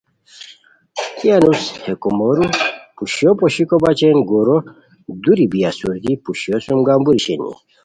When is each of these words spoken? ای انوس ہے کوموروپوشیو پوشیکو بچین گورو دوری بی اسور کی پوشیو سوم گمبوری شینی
ای 1.17 1.27
انوس 1.35 1.63
ہے 1.83 1.93
کوموروپوشیو 2.01 3.31
پوشیکو 3.39 3.77
بچین 3.83 4.17
گورو 4.29 4.57
دوری 5.23 5.45
بی 5.51 5.59
اسور 5.69 5.95
کی 6.03 6.13
پوشیو 6.23 6.57
سوم 6.65 6.79
گمبوری 6.87 7.19
شینی 7.25 7.51